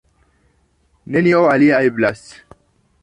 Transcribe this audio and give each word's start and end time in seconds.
Nenio 1.15 1.43
alia 1.51 1.83
eblas. 1.91 2.25